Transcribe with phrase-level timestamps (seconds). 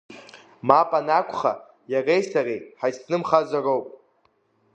[0.67, 1.53] Мап анакәха,
[1.91, 3.87] иареи сареи ҳаицнымхозароуп.